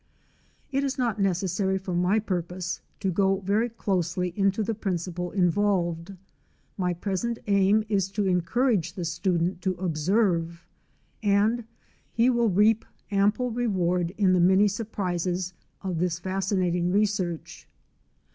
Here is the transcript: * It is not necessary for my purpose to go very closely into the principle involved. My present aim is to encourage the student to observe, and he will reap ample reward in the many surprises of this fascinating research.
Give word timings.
* 0.35 0.71
It 0.71 0.83
is 0.83 0.97
not 0.97 1.21
necessary 1.21 1.77
for 1.77 1.93
my 1.93 2.17
purpose 2.17 2.81
to 3.01 3.11
go 3.11 3.41
very 3.41 3.69
closely 3.69 4.33
into 4.35 4.63
the 4.63 4.73
principle 4.73 5.29
involved. 5.29 6.15
My 6.75 6.91
present 6.95 7.37
aim 7.45 7.83
is 7.87 8.09
to 8.13 8.25
encourage 8.25 8.93
the 8.93 9.05
student 9.05 9.61
to 9.61 9.75
observe, 9.75 10.65
and 11.21 11.65
he 12.11 12.31
will 12.31 12.49
reap 12.49 12.83
ample 13.11 13.51
reward 13.51 14.11
in 14.17 14.33
the 14.33 14.39
many 14.39 14.67
surprises 14.67 15.53
of 15.83 15.99
this 15.99 16.17
fascinating 16.17 16.91
research. 16.91 17.67